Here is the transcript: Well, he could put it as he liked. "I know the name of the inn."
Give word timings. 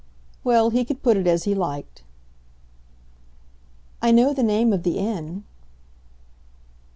Well, 0.43 0.71
he 0.71 0.83
could 0.83 1.03
put 1.03 1.15
it 1.15 1.27
as 1.27 1.43
he 1.43 1.53
liked. 1.53 2.01
"I 4.01 4.09
know 4.11 4.33
the 4.33 4.41
name 4.41 4.73
of 4.73 4.81
the 4.81 4.97
inn." 4.97 5.43